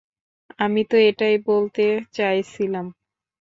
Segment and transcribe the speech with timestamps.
[0.59, 1.83] আমি তো এটাই বলতে
[2.13, 2.85] চাইছিলাম।